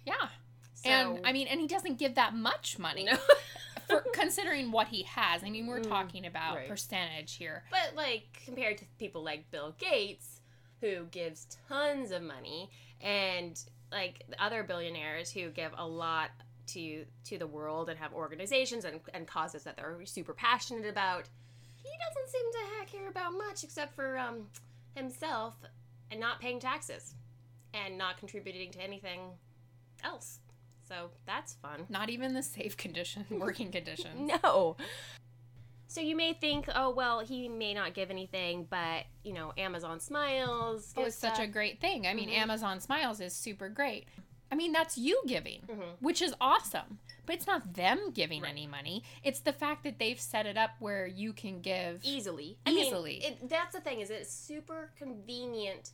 [0.05, 0.13] Yeah.
[0.75, 3.13] So, and I mean, and he doesn't give that much money no.
[3.87, 5.43] for considering what he has.
[5.43, 6.67] I mean, we're Mm, talking about right.
[6.67, 7.63] percentage here.
[7.71, 10.41] But like compared to people like Bill Gates,
[10.81, 12.69] who gives tons of money,
[13.01, 13.59] and
[13.91, 16.31] like the other billionaires who give a lot
[16.67, 21.29] to to the world and have organizations and, and causes that they're super passionate about,
[21.75, 24.47] he doesn't seem to care about much except for um,
[24.95, 25.53] himself
[26.09, 27.13] and not paying taxes
[27.73, 29.19] and not contributing to anything
[30.03, 30.39] else.
[30.87, 31.85] So that's fun.
[31.89, 34.31] Not even the safe condition, working conditions.
[34.43, 34.77] No.
[35.87, 39.99] So you may think, oh well, he may not give anything, but you know, Amazon
[39.99, 40.93] Smiles.
[40.97, 42.05] Oh, it's such a great thing.
[42.05, 42.33] I mean, Mhm.
[42.37, 44.05] Amazon Smiles is super great.
[44.51, 45.95] I mean, that's you giving, Mhm.
[46.01, 46.99] which is awesome.
[47.25, 48.51] But it's not them giving Right.
[48.51, 49.03] any money.
[49.23, 52.01] It's the fact that they've set it up where you can give.
[52.03, 52.57] easily.
[52.65, 53.23] I mean, Easily.
[53.23, 55.91] it, that's the thing is it's super convenient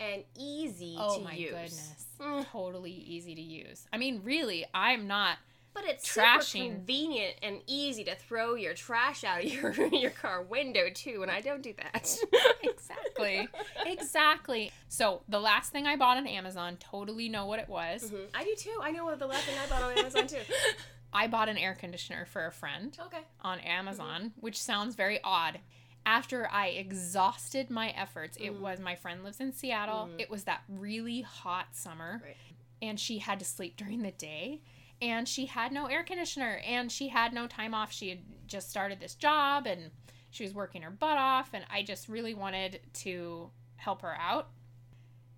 [0.00, 1.50] and easy to use oh to my use.
[1.50, 2.06] goodness.
[2.20, 2.46] Mm.
[2.50, 3.86] Totally easy to use.
[3.92, 5.38] I mean, really, I'm not.
[5.74, 6.44] But it's Trashing.
[6.44, 11.22] super convenient and easy to throw your trash out of your your car window too,
[11.22, 12.16] and I don't do that.
[12.62, 13.48] Exactly.
[13.86, 14.72] exactly.
[14.88, 18.10] So, the last thing I bought on Amazon, totally know what it was.
[18.10, 18.26] Mhm.
[18.34, 18.78] I do too.
[18.82, 20.36] I know what the last thing I bought on Amazon too.
[21.12, 22.96] I bought an air conditioner for a friend.
[23.06, 23.20] okay.
[23.40, 25.60] on Amazon, which sounds very odd.
[26.06, 28.60] After I exhausted my efforts, it Mm.
[28.60, 30.08] was my friend lives in Seattle.
[30.08, 30.20] Mhm.
[30.20, 32.36] It was that really hot summer, Right.
[32.82, 34.60] and she had to sleep during the day,
[35.00, 37.92] and she had no air conditioner, and she had no time off.
[37.92, 39.90] She had just started this job, and
[40.30, 44.50] she was working her butt off, and I just really wanted to help her out.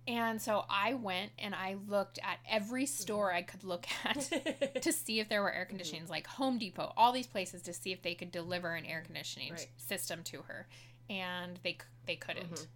[0.07, 4.93] And so I went and I looked at every store I could look at to
[4.93, 5.77] see if there were air Mm-hmm.
[5.77, 9.01] conditionings, like Home Depot, all these places to see if they could deliver an air
[9.05, 9.67] conditioning Right.
[9.75, 10.67] system to her,
[11.09, 12.51] and they they couldn't.
[12.53, 12.67] Mhm.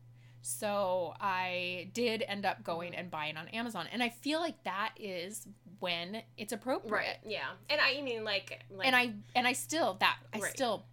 [0.42, 3.00] So I did end up going Mm-hmm.
[3.00, 5.48] and buying on Amazon, and I feel like that is
[5.80, 6.92] when it's appropriate.
[6.92, 7.18] Right.
[7.26, 7.48] Yeah.
[7.70, 10.52] And I mean like like And I and I still that I Right.
[10.52, 10.86] still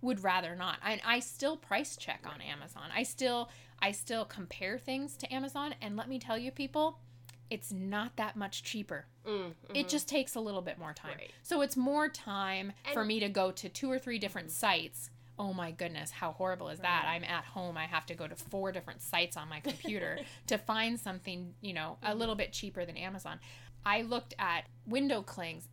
[0.00, 0.78] would rather not.
[0.82, 2.90] I I still price check on Amazon.
[2.94, 3.50] I still
[3.82, 6.98] I still compare things to Amazon, and let me tell you, people.
[7.50, 9.04] It's not that much cheaper.
[9.26, 9.90] mm, It mhm.
[9.90, 11.18] just takes a little bit more time.
[11.18, 11.30] Right.
[11.42, 15.10] So it's more time for me to go to two or three different sites.
[15.38, 17.04] Oh my goodness, how horrible is that?
[17.06, 17.76] I'm at home.
[17.76, 21.74] I have to go to four different sites on my computer to find something, you
[21.74, 23.38] know, a little bit cheaper than Amazon.
[23.84, 25.68] I looked at window clings.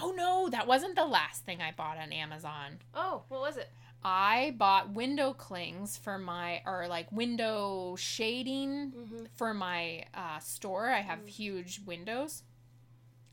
[0.00, 2.78] Oh no, that wasn't the last thing I bought on Amazon.
[2.94, 3.68] Oh, what was it?
[4.04, 9.24] I bought window clings for my, or like window shading Mm-hmm.
[9.36, 10.88] for my uh, store.
[10.90, 12.42] I have huge windows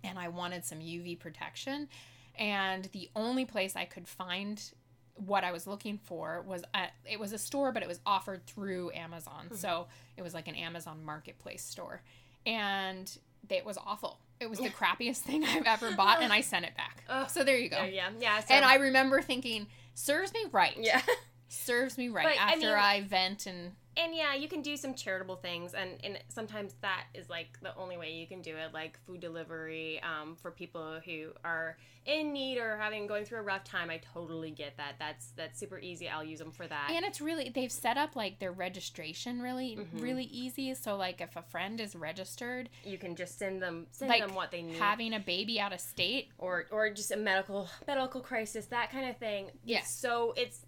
[0.04, 1.88] and I wanted some UV protection.
[2.38, 4.62] And the only place I could find
[5.16, 8.46] what I was looking for was at, it was a store, but it was offered
[8.46, 9.48] through Amazon.
[9.56, 12.02] So it was like an Amazon marketplace store.
[12.46, 13.12] And
[13.50, 14.20] it was awful.
[14.40, 17.04] It was the crappiest thing I've ever bought, and I sent it back.
[17.10, 17.30] Ugh.
[17.30, 17.80] So there you go.
[17.82, 18.10] Oh, yeah.
[18.22, 18.40] Yeah.
[18.40, 20.76] So, And I remember thinking, serves me right.
[20.80, 21.02] yeah.
[21.48, 24.78] Serves me right But, I after mean- I vent and and yeah, you can do
[24.78, 28.56] some charitable things, and, and sometimes that is like the only way you can do
[28.56, 33.40] it, like food delivery um, for people who are in need or having going through
[33.40, 33.90] a rough time.
[33.90, 34.96] I totally get that.
[35.00, 36.08] That's that's super easy.
[36.08, 36.92] I'll use them for that.
[36.96, 40.02] And it's really they've set up like their registration really Mhm.
[40.02, 40.74] really easy.
[40.76, 44.34] So like if a friend is registered, you can just send them send Like, them
[44.34, 48.22] what they need, having a baby out of state, or or just a medical medical
[48.22, 49.52] crisis, that kind of thing.
[49.66, 49.80] Yeah.
[49.80, 50.66] It's So it's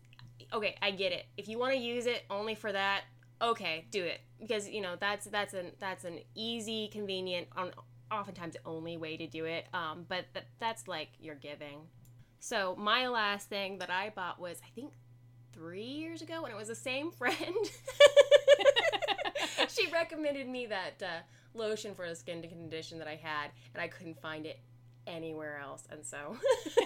[0.53, 0.75] okay.
[0.81, 1.25] I get it.
[1.37, 3.01] If you want to use it only for that,
[3.41, 7.71] okay, do it because you know that's that's an that's an easy, convenient, on
[8.11, 9.67] oftentimes only way to do it.
[9.73, 11.87] Um, but that that's like you're giving.
[12.39, 14.93] So my last thing that I bought was I think
[15.53, 17.37] three years ago, and it was the same friend.
[19.69, 21.21] she recommended me that uh,
[21.53, 24.59] lotion for the skin condition that I had, and I couldn't find it
[25.07, 26.37] anywhere else, and so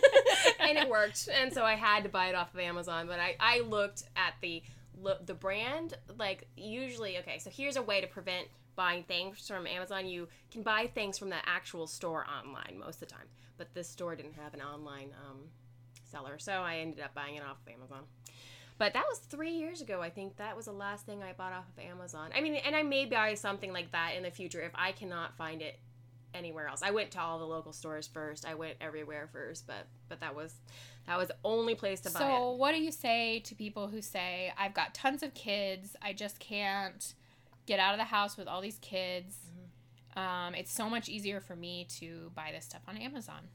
[0.59, 3.07] and it worked, and so I had to buy it off of Amazon.
[3.07, 4.63] But I I looked at the
[5.01, 7.39] look the brand like usually okay.
[7.39, 10.07] So here's a way to prevent buying things from Amazon.
[10.07, 13.89] You can buy things from the actual store online most of the time, but this
[13.89, 15.39] store didn't have an online um,
[16.03, 18.03] seller, so I ended up buying it off of Amazon.
[18.77, 20.01] But that was three years ago.
[20.01, 22.31] I think that was the last thing I bought off of Amazon.
[22.35, 25.37] I mean, and I may buy something like that in the future if I cannot
[25.37, 25.79] find it
[26.35, 26.81] anywhere else.
[26.83, 28.45] I went to all the local stores first.
[28.45, 30.53] I went everywhere first, but but that was
[31.07, 34.01] that was the only place to buy So, what do you say to people who
[34.01, 37.13] say, I've got tons of kids, I just can't
[37.65, 39.35] get out of the house with all these kids?
[40.15, 40.19] Mm-hmm.
[40.19, 43.49] Um, it's so much easier for me to buy this stuff on Amazon, it.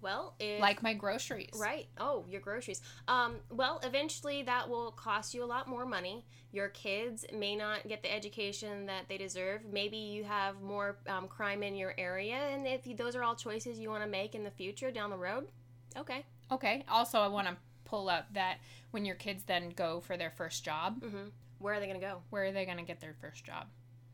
[0.00, 1.50] Well, if, like my groceries.
[1.56, 1.86] Right.
[1.98, 2.80] Oh, your groceries.
[3.08, 6.24] Um, well, eventually that will cost you a lot more money.
[6.52, 9.62] Your kids may not get the education that they deserve.
[9.70, 13.34] Maybe you have more um, crime in your area, and if you, those are all
[13.34, 15.48] choices you want to make in the future down the road,
[15.96, 16.24] okay.
[16.50, 16.84] Okay.
[16.88, 18.58] Also, I want to pull up that
[18.92, 21.28] when your kids then go for their first job, Mm-hmm.
[21.58, 22.22] Where are they gonna go?
[22.30, 23.66] where are they going to get their first job?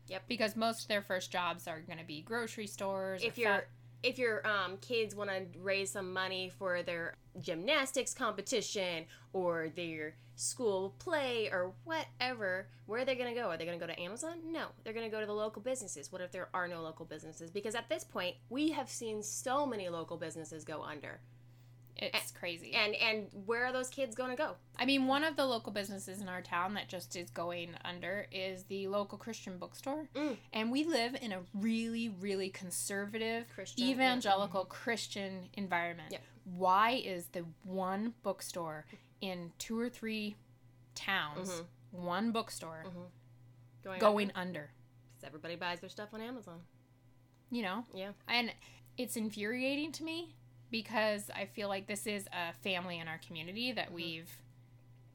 [0.07, 0.23] Yep.
[0.27, 3.23] Because most of their first jobs are going to be grocery stores.
[3.23, 3.63] If or you're fa-
[4.03, 10.15] if your um, kids want to raise some money for their gymnastics competition or their
[10.35, 13.49] school play or whatever, where are they going to go?
[13.49, 14.39] Are they going to go to Amazon?
[14.45, 16.11] No, they're going to go to the local businesses.
[16.11, 17.49] What if there are no local businesses?
[17.49, 21.19] Because at this point, we have seen so many local businesses go under.
[21.97, 22.73] It's crazy.
[22.73, 24.51] And and where are those kids going to go?
[24.77, 28.27] I mean, one of the local businesses in our town that just is going under
[28.31, 30.09] is the local Christian bookstore.
[30.13, 30.35] Mm.
[30.51, 33.93] And we live in a really, really conservative, Christian, yeah.
[33.93, 36.09] evangelical Christian environment.
[36.11, 36.19] Yeah.
[36.43, 38.85] Why is the one bookstore
[39.21, 40.35] in two or three
[40.95, 41.65] towns, Mhm.
[41.91, 42.85] one bookstore,
[43.83, 44.71] Going, going under?
[45.13, 46.61] Because everybody buys their stuff on Amazon.
[47.51, 47.85] You know?
[47.93, 48.11] Yeah.
[48.27, 48.53] And
[48.97, 50.35] it's infuriating to me
[50.81, 54.29] because I feel like this is a family in our community that we've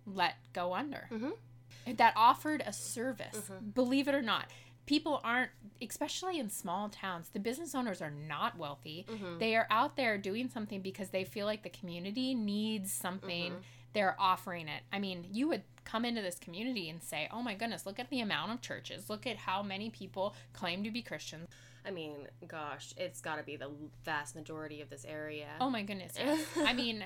[0.07, 1.07] let go under.
[1.11, 1.97] Mhm.
[1.99, 3.37] That offered a service.
[3.51, 3.75] Mhm.
[3.75, 4.51] Believe it or not.
[4.87, 5.51] People aren't,
[5.83, 9.05] especially in small towns, the business owners are not wealthy.
[9.07, 9.39] Mhm.
[9.39, 13.53] They are out there doing something because they feel like the community needs something.
[13.53, 13.63] Mhm.
[13.93, 14.83] They're offering it.
[14.91, 18.09] I mean, you would come into this community and say, oh my goodness, look at
[18.09, 19.11] the amount of churches.
[19.11, 21.49] Look at how many people claim to be Christians.
[21.85, 23.71] I mean, gosh, it's got to be the
[24.05, 25.49] vast majority of this area.
[25.61, 26.13] Oh my goodness.
[26.17, 26.41] yes.
[26.57, 27.05] I mean,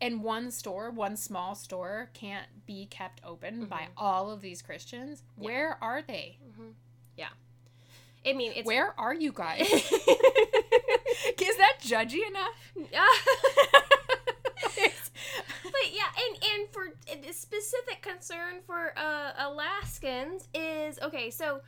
[0.00, 5.22] and one store, one small store can't be kept open by all of these Christians.
[5.36, 6.38] Where are they?
[7.16, 7.28] Yeah.
[8.26, 9.60] I mean, it's Where are you guys?
[11.46, 12.72] Is that judgy enough?
[12.92, 13.06] Yeah.
[15.62, 21.30] but yeah, and and for the specific concern for uh, Alaskans is okay.
[21.30, 21.60] So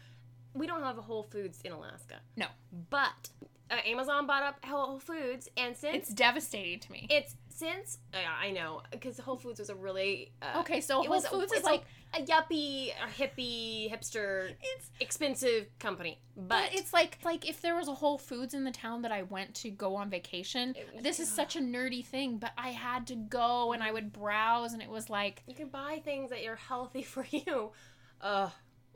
[0.59, 2.17] we don't have a Whole Foods in Alaska.
[2.37, 2.47] No.
[2.91, 3.31] but
[3.71, 7.07] uh, Amazon bought up Whole Foods, and since It's devastating to me.
[7.11, 11.07] it's since yeah, I know because Whole Foods was a really uh, Okay, so it
[11.07, 11.83] Whole was Foods is like
[12.15, 17.89] a yuppie, a hippie, hipster, it's expensive company, but it's like like if there was
[17.89, 20.75] a Whole Foods in the town that I went to go on vacation.
[20.77, 24.13] It This is such a nerdy thing, but I had to go and I would
[24.13, 27.73] browse and it was like you can buy things that are healthy for you.
[28.21, 28.51] Uh,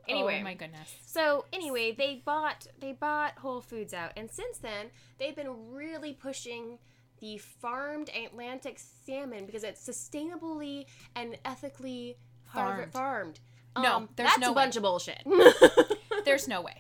[0.09, 0.95] anyway, oh my goodness.
[1.07, 4.87] So anyway, they bought they bought Whole Foods out, and since then
[5.19, 6.79] they've been really pushing
[7.21, 12.17] the farmed Atlantic salmon because it's sustainably and ethically
[12.53, 12.93] Farmed.
[12.93, 13.41] farmed.
[13.79, 14.55] No, Um, there's that's no a way.
[14.57, 15.23] bunch of bullshit.
[16.25, 16.75] There's no way.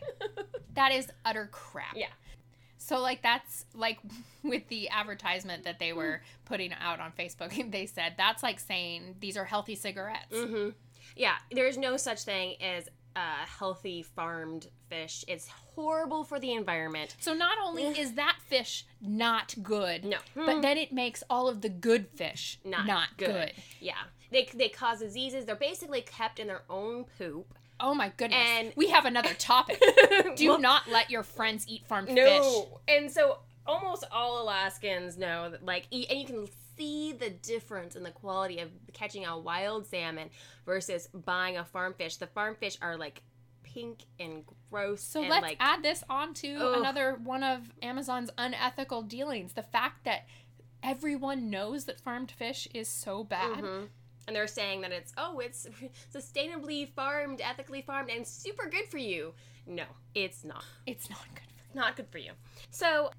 [0.75, 1.97] That is utter crap.
[1.97, 2.09] Yeah.
[2.79, 3.99] So like that's like
[4.43, 9.17] with the advertisement that they were putting out on Facebook, they said that's like saying
[9.21, 10.35] these are healthy cigarettes.
[10.37, 10.71] hmm
[11.17, 13.21] Yeah, there's no such thing as uh,
[13.59, 15.25] healthy farmed fish.
[15.29, 17.17] It's horrible for the environment.
[17.21, 21.61] So not only is that fish not good, No, but then it makes all of
[21.61, 23.27] the good fish Not not, good.
[23.29, 23.53] good.
[23.81, 23.95] yeah,
[24.31, 25.45] they they cause diseases.
[25.45, 27.47] They're basically kept in their own poop.
[27.81, 28.39] Oh my goodness.
[28.41, 29.83] And- we have another topic.
[30.37, 32.17] Do Well, not let your friends eat farmed fish.
[32.19, 36.47] No, and so almost all Alaskans know that, like, and you can
[36.77, 40.31] see the difference in the quality of catching a wild salmon
[40.65, 42.17] versus buying a farm fish.
[42.17, 43.23] The farm fish are like
[43.63, 45.03] pink and gross.
[45.03, 46.79] So and, let's like, add this on to Ugh.
[46.79, 49.53] another one of Amazon's unethical dealings.
[49.55, 50.27] The fact that
[50.83, 53.59] everyone knows that farmed fish is so bad.
[53.59, 53.89] Mhm.
[54.27, 55.67] And they're saying that it's oh, it's
[56.15, 59.35] sustainably farmed, ethically farmed, and super good for you.
[59.67, 60.65] No, it's not.
[60.87, 62.33] It's not good for It's not good for you.
[62.71, 63.11] So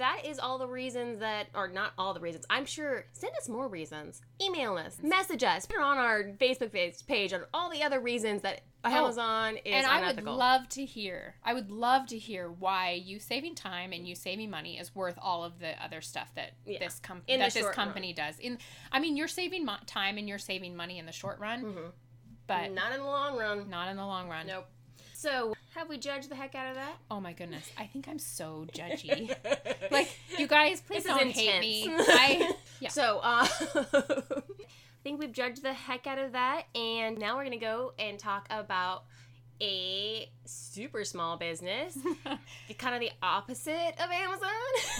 [0.00, 2.46] that is all the reasons that, or not all the reasons.
[2.50, 3.04] I'm sure.
[3.12, 4.22] Send us more reasons.
[4.42, 6.72] Email us, message us, put it on our Facebook
[7.06, 11.34] page, on all the other reasons that Amazon is and I would love to hear.
[11.44, 15.18] I would love to hear why you saving time and you saving money is worth
[15.20, 16.78] all of the other stuff that Yeah.
[16.78, 18.38] this com- In that this company does.
[18.38, 18.58] In
[18.90, 21.88] I mean, you're saving mo- time and you're saving money in the short run, mm-hmm.
[22.46, 23.68] but not in the long run.
[23.68, 24.46] not in the long run.
[24.46, 24.66] Nope.
[25.20, 26.94] So have we judged the heck out of that?
[27.10, 29.28] Oh my goodness, I think I'm so judgy.
[29.90, 31.84] like you guys, please This don't hate me.
[31.90, 32.88] I yeah.
[32.88, 33.46] So, uh,
[33.92, 34.42] I
[35.02, 38.46] think we've judged the heck out of that, and now we're gonna go and talk
[38.48, 39.04] about
[39.60, 41.98] a super small business,
[42.78, 44.48] kind of the opposite of Amazon.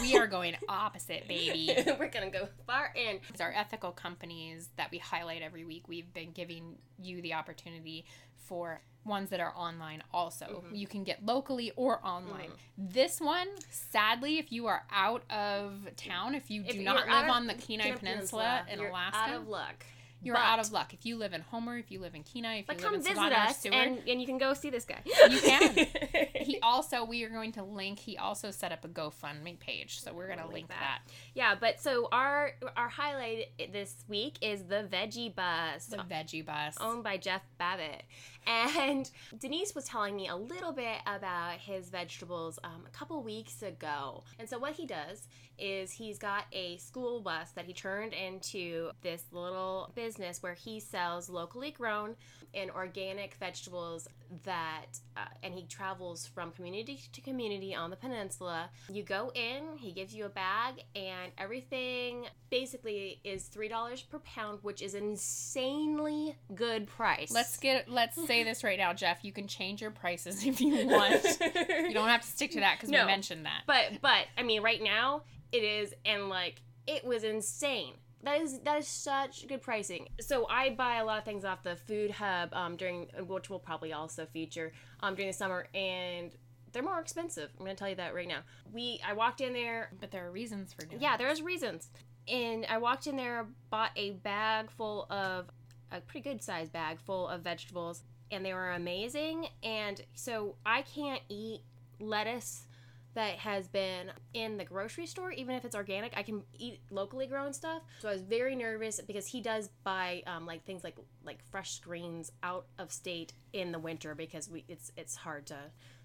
[0.02, 1.74] we are going opposite, baby.
[1.98, 3.20] we're gonna go far in.
[3.32, 5.88] These are ethical companies that we highlight every week.
[5.88, 8.04] We've been giving you the opportunity
[8.36, 10.62] for ones that are online also.
[10.64, 10.74] Mm-hmm.
[10.74, 12.50] You can get locally or online.
[12.76, 17.30] This one, sadly, if you are out of town, if you do not live of
[17.30, 19.84] on the Kenai Kenai Peninsula, in you're Alaska, out of luck.
[20.22, 20.92] You're But- out of luck.
[20.94, 23.00] If you live in Homer, if you live in Kenai, if you come live in
[23.02, 25.00] visit Savannah or us, Seward, and, and you can go see this guy.
[25.04, 25.86] You can.
[26.34, 27.98] he also we are going to link.
[27.98, 31.00] He also set up a GoFundMe page, so we're gonna Link link that.
[31.06, 31.12] that.
[31.34, 35.86] yeah, but so our our highlight this week is the Veggie Bus.
[35.86, 36.76] The veggie bus.
[36.80, 38.02] owned by Jeff Babbitt.
[38.46, 43.62] And Denise was telling me a little bit about his vegetables um, a couple weeks
[43.62, 44.24] ago.
[44.38, 45.28] And so, what he does
[45.58, 50.80] is he's got a school bus that he turned into this little business where he
[50.80, 52.16] sells locally grown
[52.54, 54.08] and organic vegetables
[54.44, 54.86] that,
[55.16, 58.70] uh, and he travels from community to community on the peninsula.
[58.88, 64.58] You go in, he gives you a bag, and everything basically is $3 per pound,
[64.62, 67.30] which is insanely good price.
[67.30, 69.24] Let's get let's say this right now, Jeff.
[69.24, 71.22] You can change your prices if you want.
[71.40, 73.00] you don't have to stick to that because No.
[73.02, 73.62] we mentioned that.
[73.66, 77.94] But but I mean, right now it is, and like it was insane.
[78.22, 80.08] That is that is such good pricing.
[80.20, 83.58] So I buy a lot of things off the Food Hub um, during, which we'll
[83.58, 86.30] probably also feature um, during the summer, and
[86.72, 87.50] they're more expensive.
[87.58, 88.40] I'm gonna tell you that right now.
[88.72, 89.90] We I walked in there.
[90.00, 91.02] But there are reasons for doing.
[91.02, 91.90] Yeah, there's reasons.
[92.28, 95.50] And I walked in there, bought a bag full of
[95.90, 99.48] a pretty good sized bag full of vegetables, and they were amazing.
[99.62, 101.62] And so I can't eat
[101.98, 102.66] lettuce
[103.14, 106.16] that has been in the grocery store, even if it's organic.
[106.16, 107.82] I can eat locally grown stuff.
[108.00, 111.80] So I was very nervous because he does buy um, like things like like fresh
[111.80, 115.56] greens out of state in the winter because we it's it's hard to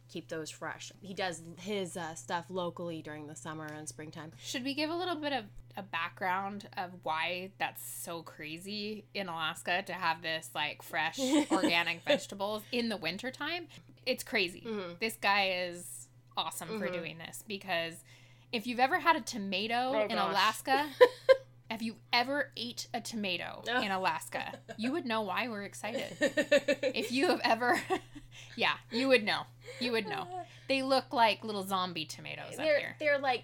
[0.08, 0.92] keep those fresh.
[1.02, 4.32] He does his uh, stuff locally during the summer and springtime.
[4.38, 5.46] Should we give a little bit of
[5.78, 11.20] a background of why that's so crazy in Alaska to have this like fresh
[11.52, 13.68] organic vegetables in the wintertime?
[14.06, 14.64] It's crazy.
[14.68, 15.00] Mhm.
[15.00, 15.95] This guy is
[16.38, 16.94] awesome for Mhm.
[16.94, 18.04] doing this because
[18.52, 20.30] if you've ever had a tomato Oh, in gosh.
[20.30, 20.90] Alaska,
[21.70, 23.84] if you ever ate a tomato Ugh.
[23.84, 26.16] in Alaska, you would know why we're excited.
[26.96, 27.82] If you have ever,
[28.56, 29.44] yeah, you would know.
[29.80, 30.28] You would know.
[30.68, 32.96] They look like little zombie tomatoes they're here.
[33.00, 33.44] they're like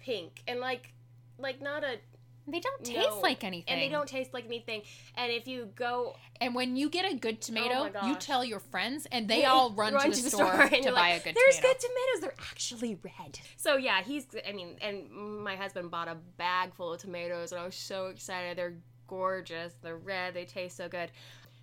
[0.00, 0.92] pink and like
[1.38, 1.98] like not a
[2.46, 3.20] They don't taste no.
[3.20, 3.72] like anything.
[3.72, 4.82] and they don't taste like anything.
[5.16, 8.44] And if you go And when you get a good oh tomato, Oh you tell
[8.44, 11.34] your friends, and they all run, to, the store, and to buy like, a good
[11.34, 11.40] tomato.
[11.40, 11.74] There's tomato.
[11.74, 12.20] good tomatoes.
[12.20, 13.38] They're actually red.
[13.56, 14.26] So yeah, he's.
[14.46, 18.06] I mean, and my husband bought a bag full of tomatoes, and I was so
[18.06, 18.58] excited.
[18.58, 18.74] They're
[19.06, 19.74] gorgeous.
[19.82, 20.34] They're red.
[20.34, 21.10] They taste so good.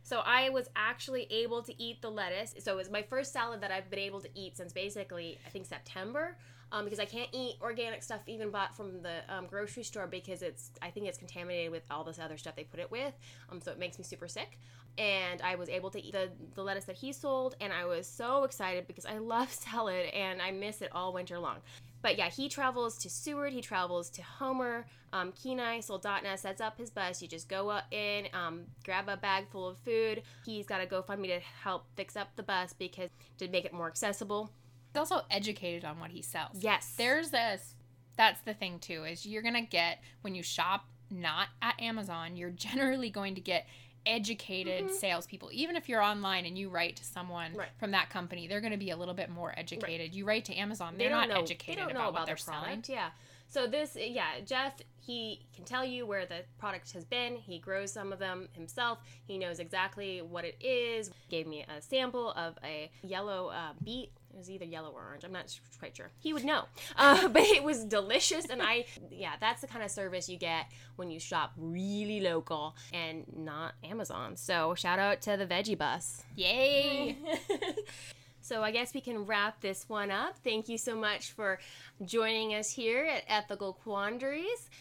[0.02, 2.56] So I was actually able to eat the lettuce.
[2.60, 5.50] So it was my first salad that I've been able to eat since basically I
[5.50, 6.38] think September.
[6.72, 10.42] Um, because I can't eat organic stuff even bought from the um, grocery store because
[10.42, 13.14] it's I think it's contaminated with all this other stuff they put it with.
[13.52, 14.60] Um, so it makes me super sick.
[14.98, 18.06] And I was able to eat the, the lettuce that he sold, and I was
[18.06, 21.58] so excited because I love salad and I miss it all winter long.
[22.02, 26.78] But yeah, he travels to Seward, he travels to Homer, um, Kenai, Soldotna, sets up
[26.78, 27.22] his bus.
[27.22, 30.24] You just go in, um, grab a bag full of food.
[30.46, 33.88] He's got a GoFundMe to help fix up the bus because to make it more
[33.88, 34.52] accessible.
[34.94, 36.58] He's also educated on what he sells.
[36.64, 36.94] Yes.
[36.98, 37.76] There's this.
[38.18, 39.04] That's the thing too.
[39.06, 43.66] Is you're gonna get when you shop not at Amazon, you're generally going to get
[44.06, 44.92] educated Mhm.
[44.92, 45.50] salespeople.
[45.52, 47.70] Even if you're online and you write to someone Right.
[47.78, 50.16] from that company, they're going to be a little bit more educated.
[50.16, 52.84] You write to Amazon, they're don't know, educated about, know what about they're the selling.
[52.88, 53.10] Yeah.
[53.50, 57.36] So this, yeah, Jeff, he can tell you where the product has been.
[57.36, 59.00] He grows some of them himself.
[59.26, 61.10] He knows exactly what it is.
[61.30, 64.12] Gave me a sample of a yellow uh, beet.
[64.32, 65.24] It was either yellow or orange.
[65.24, 66.12] I'm not quite sure.
[66.20, 68.46] He would know, uh, but it was delicious.
[68.46, 72.76] And I, yeah, that's the kind of service you get when you shop really local
[72.94, 74.38] and not Amazon.
[74.38, 76.24] So shout out to the Veggie Bus.
[76.36, 77.18] Yay!
[78.50, 80.40] So I guess we can wrap this one up.
[80.44, 81.60] Thank you so much for
[82.04, 84.72] joining us here at Ethical Quandaries,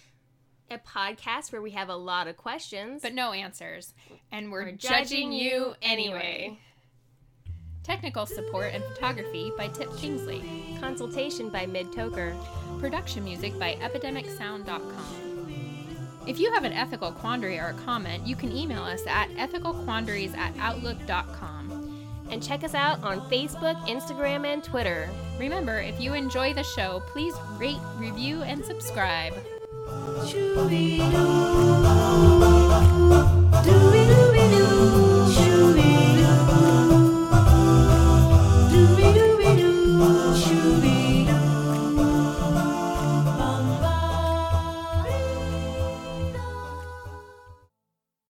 [0.71, 3.03] a podcast where we have a lot of questions.
[3.03, 3.93] but no answers.
[4.33, 6.59] And we're, we're judging you anyway.
[7.83, 10.43] Technical support and photography by Tip Kingsley.
[10.81, 12.35] Consultation by Mid Toker.
[12.81, 16.25] Production music by epidemicsound.com.
[16.27, 20.35] If you have an ethical quandary or a comment, you can email us at ethicalquandaries
[20.39, 21.58] at outlook.com.
[22.31, 25.09] And check us out on Facebook, Instagram, and Twitter.
[25.39, 29.35] Remember, if you enjoy the show, please rate, review, and subscribe.
[30.27, 31.07] Shoo-be-doo,
[33.65, 36.18] doo-be-doo-be-doo, shoo-be-doo.